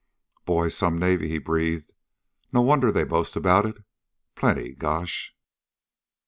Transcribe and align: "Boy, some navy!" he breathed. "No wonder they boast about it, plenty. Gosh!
"Boy, 0.45 0.69
some 0.69 0.97
navy!" 0.97 1.29
he 1.29 1.37
breathed. 1.37 1.93
"No 2.51 2.63
wonder 2.63 2.91
they 2.91 3.03
boast 3.03 3.35
about 3.35 3.67
it, 3.67 3.83
plenty. 4.33 4.73
Gosh! 4.73 5.37